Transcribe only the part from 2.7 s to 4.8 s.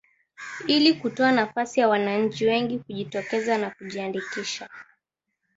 kujitokeza kujiandikisha